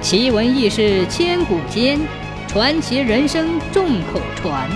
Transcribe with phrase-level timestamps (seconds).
[0.00, 1.98] 奇闻异事千古间，
[2.46, 4.70] 传奇人生众口传。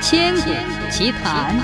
[0.00, 0.50] 千古
[0.90, 1.54] 奇谈。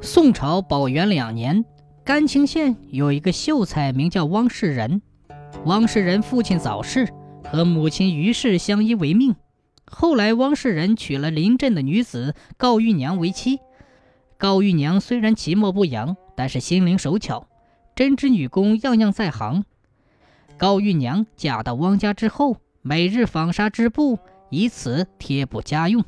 [0.00, 1.64] 宋朝宝元两年，
[2.04, 5.02] 甘青县有一个秀才，名叫汪世仁。
[5.64, 7.08] 汪世仁父亲早逝，
[7.50, 9.34] 和母亲于氏相依为命。
[9.84, 13.58] 后来，汪世仁娶了邻镇的女子高玉娘为妻。
[14.38, 17.48] 高玉娘虽然其貌不扬，但是心灵手巧。
[17.96, 19.64] 针织女工样样在行。
[20.58, 24.18] 高玉娘嫁到汪家之后，每日纺纱织布，
[24.50, 26.04] 以此贴补家用。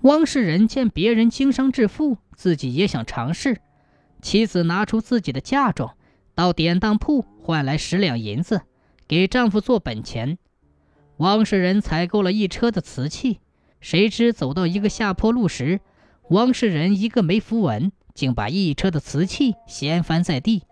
[0.00, 3.60] 汪世仁见别人经商致富，自己也想尝试。
[4.22, 5.94] 妻子拿出自己的嫁妆，
[6.34, 8.62] 到典当铺换来十两银子，
[9.06, 10.38] 给丈夫做本钱。
[11.18, 13.40] 汪世仁采购了一车的瓷器，
[13.80, 15.80] 谁知走到一个下坡路时，
[16.30, 17.92] 汪世仁一个没扶稳。
[18.14, 20.64] 竟把一车的瓷器掀翻在地，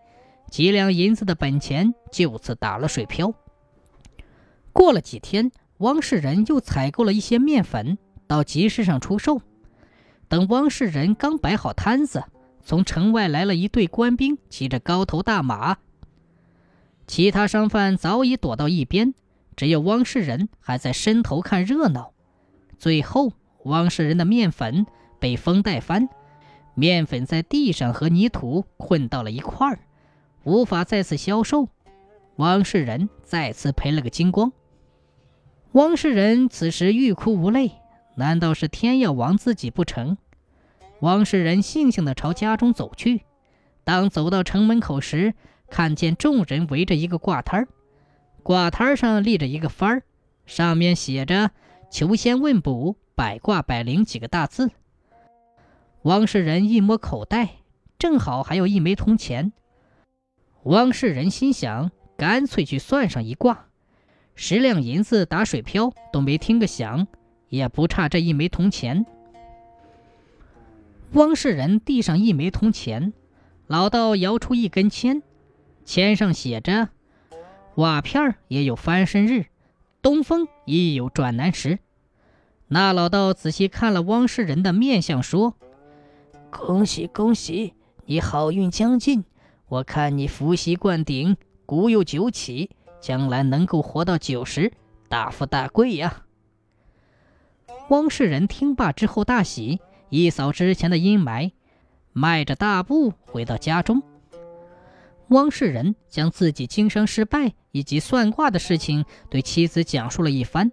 [0.51, 3.33] 几两银子的本钱就此打了水漂。
[4.72, 9.41] 过了几天，汪世仁又采购了一些面粉，到集市上出售。
[10.28, 12.25] 等汪世仁刚摆好摊子，
[12.62, 15.78] 从城外来了一队官兵，骑着高头大马。
[17.06, 19.14] 其他商贩早已躲到一边，
[19.56, 22.12] 只有汪世仁还在伸头看热闹。
[22.78, 23.33] 最后，
[23.64, 24.86] 汪世仁的面粉
[25.19, 26.09] 被风带翻。
[26.79, 29.81] 面粉在地上和泥土混到了一块儿，
[30.45, 31.69] 无法再次销售。
[32.37, 34.53] 汪世仁再次赔了个精光。
[35.73, 37.73] 汪世仁此时欲哭无泪，
[38.15, 40.19] 难道是天要亡自己不成？
[41.01, 43.23] 汪世仁悻悻地朝家中走去。
[43.83, 45.34] 当走到城门口时，
[45.69, 47.69] 看见众人围着一个挂摊儿，
[48.45, 50.03] 挂摊儿上立着一个幡儿，
[50.47, 51.51] 上面写着
[51.91, 54.71] “求仙问卜，百卦百灵”几个大字。
[56.02, 57.56] 汪世仁一摸口袋，
[57.98, 59.52] 正好还有一枚铜钱。
[60.62, 63.66] 汪世仁心想，干脆去算上一卦，
[64.36, 67.08] 十两银子打水漂都没听个响，
[67.48, 69.04] 也不差这一枚铜钱。
[71.14, 73.12] 汪世仁递上一枚铜钱，
[73.66, 75.22] 老道摇出一根签，
[75.84, 76.91] 签上写着
[77.75, 79.47] ：“瓦片也有翻身日，
[80.00, 81.81] 东风亦有转南时。”
[82.69, 85.56] 那老道仔细看了汪世仁的面相，说。
[86.50, 87.75] 恭喜恭喜，
[88.06, 89.25] 你好运将近。
[89.69, 91.36] 我看你福习灌顶，
[91.66, 92.70] 古有九起，
[93.00, 94.72] 将来能够活到九十，
[95.08, 96.25] 大富大贵呀！
[97.91, 101.53] 汪世仁听罢之后大喜，一扫之前的阴霾，
[102.12, 104.03] 迈着大步回到家中。
[105.28, 110.72] 汪世仁将自己经商失败以及算卦的事情对妻子讲述了一番。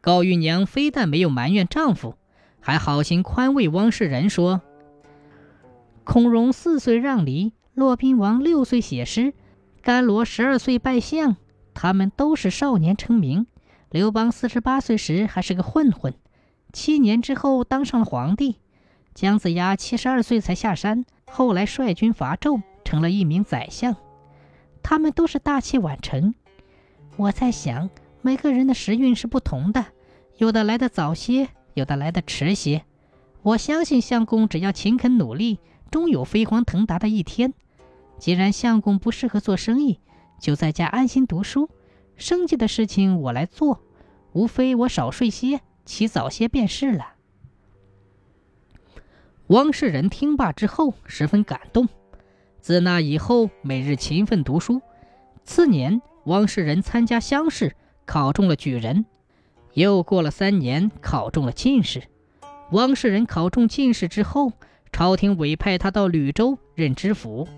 [0.00, 2.16] 高玉娘非但没有埋怨丈夫，
[2.60, 4.62] 还好心宽慰汪世仁说。
[6.04, 9.34] 孔融四岁让梨，骆宾王六岁写诗，
[9.80, 11.36] 甘罗十二岁拜相，
[11.74, 13.46] 他们都是少年成名。
[13.90, 16.14] 刘邦四十八岁时还是个混混，
[16.72, 18.56] 七年之后当上了皇帝。
[19.14, 23.94] 姜子牙七十二岁才下山，后来率军伐纣，成了一名宰相。
[24.82, 26.34] 他们都是大器晚成。
[27.16, 27.90] 我在想，
[28.22, 29.86] 每个人的时运是不同的，
[30.38, 32.82] 有的来的早些，有的来的迟些。
[33.42, 35.60] 我相信相公只要勤恳努力。
[35.92, 37.54] 终有飞黄腾达的一天。
[38.18, 40.00] 既然相公不适合做生意，
[40.40, 41.68] 就在家安心读书。
[42.16, 43.82] 生计的事情我来做，
[44.32, 47.14] 无非我少睡些，起早些便是了。
[49.48, 51.88] 汪世仁听罢之后十分感动。
[52.58, 54.80] 自那以后，每日勤奋读书。
[55.44, 57.76] 次年，汪世仁参加乡试，
[58.06, 59.04] 考中了举人。
[59.74, 62.04] 又过了三年，考中了进士。
[62.70, 64.52] 汪世仁考中进士之后。
[65.02, 67.48] 朝廷委派他到吕州任知府。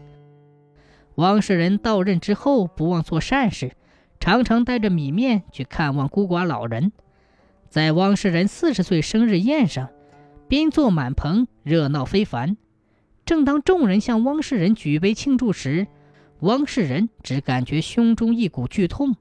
[1.17, 3.73] 汪世仁到任之后，不忘做善事，
[4.19, 6.91] 常常带着米面去看望孤寡老人。
[7.69, 9.91] 在汪世仁四十岁生日宴上，
[10.49, 12.57] 宾座满棚，热闹非凡。
[13.27, 15.87] 正当众人向汪世仁举杯庆祝时，
[16.41, 19.17] 汪世仁只感觉胸中一股剧痛，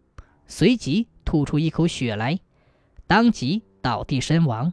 [0.47, 2.39] 随即吐出一口血来，
[3.05, 4.71] 当即倒地身亡。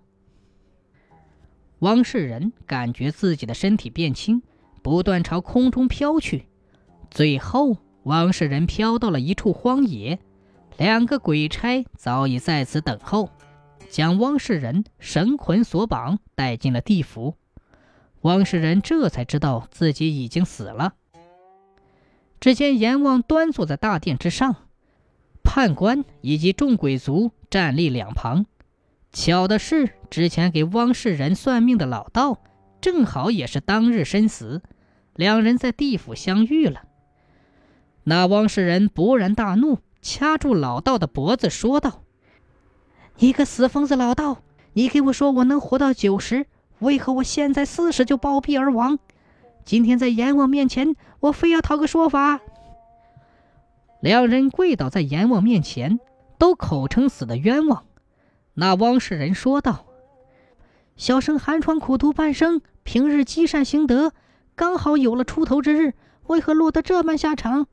[1.81, 4.43] 汪世仁感觉自己的身体变轻，
[4.83, 6.47] 不断朝空中飘去，
[7.11, 10.19] 最后汪世仁飘到了一处荒野，
[10.77, 13.31] 两个鬼差早已在此等候，
[13.89, 17.37] 将汪世仁绳捆索绑，带进了地府。
[18.21, 20.93] 汪世仁这才知道自己已经死了。
[22.41, 24.69] 只见阎王端坐在大殿之上，
[25.43, 28.45] 判官以及众鬼卒站立两旁。
[29.13, 29.91] 巧的是。
[30.11, 32.41] 之前给汪世仁算命的老道，
[32.81, 34.61] 正好也是当日身死，
[35.15, 36.83] 两人在地府相遇了。
[38.03, 42.03] 那汪世仁勃然大怒，掐住老道的脖子，说道
[43.21, 44.39] ：“你个死疯子老道，
[44.73, 46.47] 你给我说我能活到九十，
[46.81, 48.99] 为何我现在四十就暴毙而亡？
[49.65, 52.41] 今天在阎王面前，我非要讨个说法。”
[54.03, 56.01] 两人跪倒在阎王面前，
[56.37, 57.85] 都口称死的冤枉。
[58.55, 59.87] 那汪世仁说道
[60.97, 64.13] ：“小生寒窗苦读半生，平日积善行德，
[64.55, 65.95] 刚好有了出头之日，
[66.27, 67.67] 为何落得这般下场？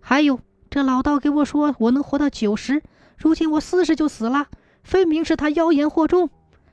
[0.00, 2.82] 还有这老道给我说我能活到九十，
[3.16, 4.48] 如今我四十就死了，
[4.82, 6.30] 分明是他妖言惑众，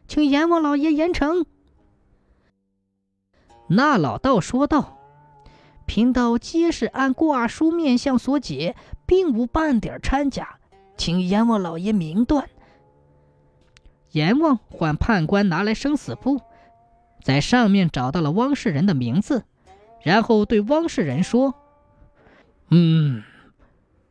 [0.08, 1.46] 请阎王老爷严惩。”
[3.70, 4.94] 那老道说道。
[5.88, 8.76] 贫道皆是按卦书面相所解，
[9.06, 10.58] 并无半点掺假，
[10.98, 12.50] 请阎王老爷明断。
[14.16, 16.40] 阎王唤判官拿来生死簿，
[17.22, 19.44] 在上面找到了汪世仁的名字，
[20.02, 21.54] 然后对汪世仁说
[22.72, 23.24] ：“嗯，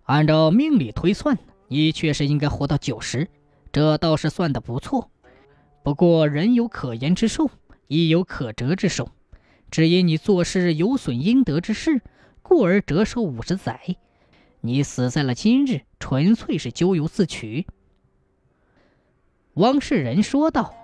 [0.02, 3.26] 按照命理推算，你确实应该活到九十，
[3.72, 5.10] 这倒是算得不错。
[5.82, 7.50] 不过人有可延之寿，
[7.86, 9.08] 亦有可折之寿。”
[9.70, 12.02] 只因你做事有损阴德之事，
[12.42, 13.80] 故而折寿五十载。
[14.60, 17.66] 你死在了今日，纯粹是咎由自取。”
[19.54, 20.74] 汪世仁说道，“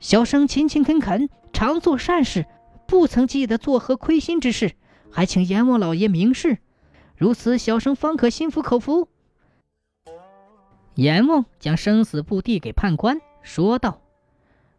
[0.00, 2.46] 小生勤勤恳恳，常做善事，
[2.86, 4.74] 不曾记得作何亏心之事，
[5.10, 6.58] 还请阎王老爷明示，
[7.16, 9.08] 如此小生方可心服口服。”
[10.96, 14.00] 阎王将生死簿递给判官，说道：“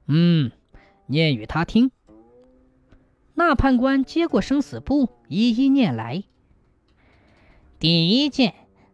[0.08, 0.52] 嗯，
[1.08, 1.92] 念与他听。”
[3.36, 6.24] 那判官接过生死簿，一一念来。
[7.80, 8.54] 第一件，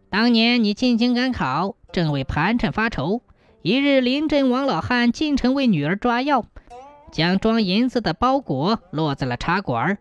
[0.10, 3.22] 当年你进京赶考，正为盘缠发愁。
[3.64, 6.46] 一日，临阵王老汉进城为女儿抓药，
[7.12, 10.00] 将装银子的包裹落在了茶馆。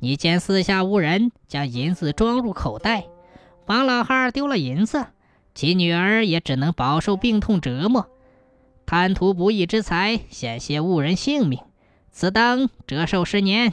[0.00, 3.04] 你见四下无人，将银子装入口袋。
[3.66, 5.06] 王老汉丢了银子，
[5.54, 8.08] 其女儿也只能饱受病痛折磨。
[8.86, 11.60] 贪图不义之财，险些误人性命。
[12.10, 13.72] 此当折寿十年。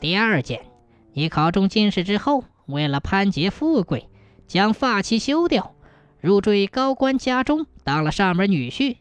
[0.00, 0.62] 第二件，
[1.12, 4.08] 你考中进士之后，为了攀结富贵，
[4.48, 5.74] 将发妻休掉，
[6.20, 8.96] 入赘高官家中，当了上门女婿。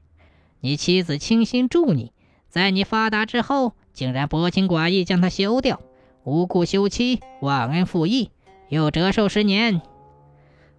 [0.60, 2.12] 你妻子倾心助你，
[2.50, 5.81] 在你发达之后，竟然薄情寡义将她休掉，
[6.24, 8.31] 无故休妻，忘恩负义，
[8.69, 9.81] 又折寿十年。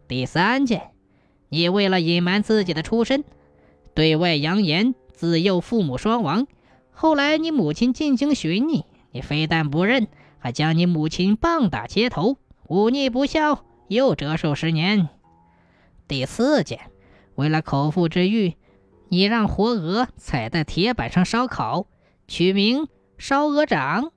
[0.07, 0.91] 第三件，
[1.49, 3.25] 你为了隐瞒自己的出身，
[3.95, 6.47] 对外扬言自幼父母双亡。
[6.91, 10.09] 后来你母亲进京寻你，你非但不认，
[10.39, 12.37] 还将你母亲棒打街头，
[12.69, 15.09] 忤逆不孝，又折寿十年。
[16.09, 16.81] 第四件，
[17.35, 18.55] 为了口腹之欲，
[19.09, 21.87] 你让活鹅踩在铁板上烧烤，
[22.27, 22.89] 取名
[23.19, 24.11] 烧鹅掌，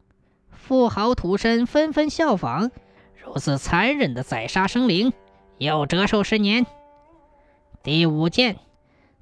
[0.50, 2.72] 富豪土绅纷纷效仿，
[3.22, 5.12] 如此残忍的宰杀生灵，
[5.58, 6.66] 又折寿十年。
[7.84, 8.58] 第五件，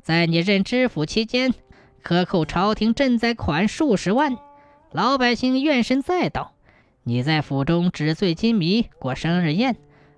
[0.01, 1.53] 在你任知府期间。
[2.01, 4.37] 克扣朝廷赈灾款数十万，
[4.93, 6.53] 老百姓怨声载道。
[7.03, 9.75] 你在府中纸醉金迷过生日宴，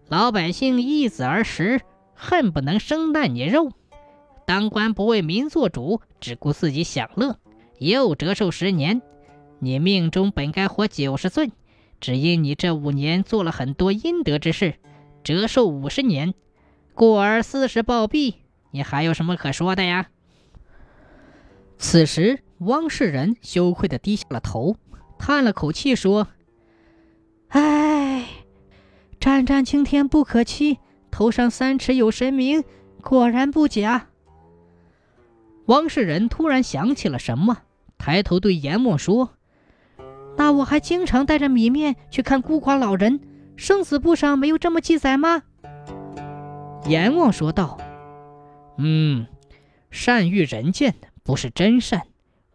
[0.07, 1.81] 老百姓一子而食，
[2.21, 3.71] 恨不能生啖你肉。
[4.45, 7.39] 当官不为民做主，只顾自己享乐，
[7.79, 9.01] 又折寿十年。
[9.57, 11.51] 你命中本该活九十岁，
[11.99, 14.75] 只因你这五年做了很多阴德之事，
[15.23, 16.35] 折寿五十年，
[16.93, 18.35] 故而四十暴毙。
[18.69, 20.09] 你还有什么可说的呀？
[21.79, 24.75] 此时，汪世仁羞愧地低下了头，
[25.17, 26.27] 叹了口气说
[27.49, 28.27] ：“唉，
[29.19, 30.77] 沾沾青天不可欺，
[31.11, 32.63] 头上三尺有神明，
[33.03, 34.07] 果然不假。”
[35.67, 37.59] 汪世仁突然想起了什么，
[37.97, 39.31] 抬头对阎王说
[40.37, 43.19] ：“那我还经常带着米面去看孤寡老人，
[43.55, 45.43] 生死簿上没有这么记载吗？”
[46.87, 47.77] 阎王说道
[48.79, 49.27] ：“嗯，
[49.91, 52.01] 善遇人见。”不是真善，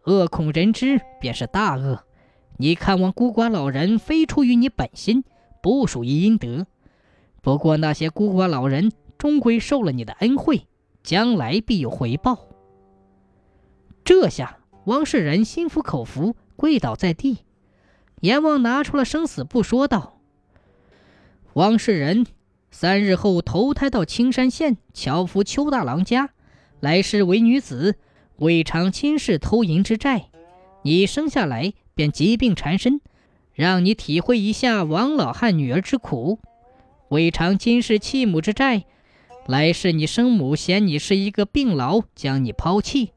[0.03, 2.03] 恶恐人知便是大恶。
[2.57, 5.23] 你看望孤寡老人，非出于你本心，
[5.63, 6.67] 不属于阴德。
[7.41, 10.67] 不过那些孤寡老人终归受了你的恩惠，
[11.03, 12.47] 将来必有回报。
[14.03, 17.39] 这下王世仁心服口服，跪倒在地。
[18.21, 20.19] 阎王拿出了生死簿，说道
[21.53, 22.25] ：“王世仁，
[22.71, 26.31] 三日后投胎到青山县樵夫邱大郎家，
[26.79, 27.95] 来世为女子。”
[28.39, 30.29] 未偿亲事偷银之债，
[30.83, 33.01] 你生下来便疾病缠身，
[33.51, 36.37] 让你体会一下王老汉女儿之苦。
[37.09, 38.83] 未偿今世弃母之债，
[39.45, 43.11] 来世你生母嫌你是一个病痨，将你抛弃。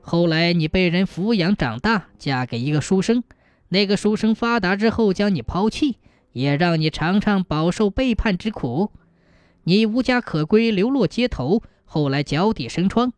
[0.00, 3.22] 后来你被人抚养长大，嫁给一个书生，
[3.68, 5.98] 那个书生发达之后将你抛弃，
[6.32, 8.90] 也让你尝尝饱受背叛之苦。
[9.62, 13.12] 你无家可归，流落街头，后来脚底生疮，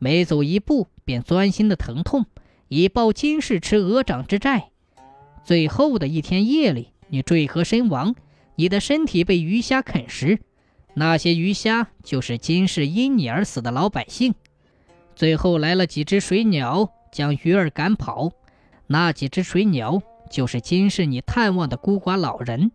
[0.00, 2.26] 每走一步便钻心的疼痛，
[2.66, 4.70] 以报今世吃鹅掌之债。
[5.44, 8.16] 最后的一天夜里，你坠河身亡，
[8.54, 10.38] 你的身体被鱼虾啃食，
[10.94, 14.34] 那些鱼虾就是今世因你而死的老百姓。
[15.16, 18.32] 最后来了几只水鸟，将鱼儿赶跑，
[18.86, 22.72] 那几只水鸟就是今世你探望的孤寡老人。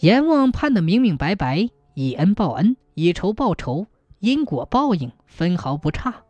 [0.00, 3.86] 阎王判得明明白白，以恩报恩，以仇报仇，
[4.18, 6.24] 因果报应分毫不差。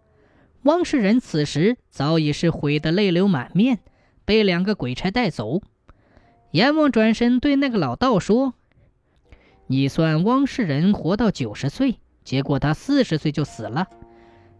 [0.62, 3.78] 汪世仁此时早已是悔得泪流满面，
[4.24, 5.62] 被两个鬼差带走。
[6.52, 8.54] 阎王转身对那个老道说
[9.68, 13.86] ：“你算汪世仁活到九十岁，结果他四十岁就死了。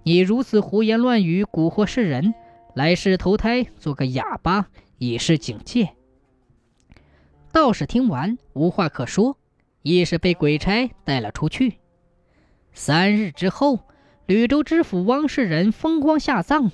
[0.05, 2.33] 你如此胡言乱语，蛊惑世人，
[2.75, 4.69] 来世投胎做个哑巴，
[4.99, 5.91] 以示警戒。”
[7.53, 9.37] 道士听完无话可说，
[9.83, 11.79] 亦是被鬼差带了出去。
[12.73, 13.81] 三日之后，
[14.27, 16.71] 吕州知府汪世仁风光下葬。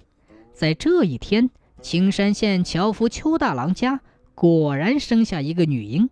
[0.52, 1.48] 在这一天，
[1.80, 4.02] 青山县樵夫邱大郎家
[4.36, 6.10] 果然生下一个女婴。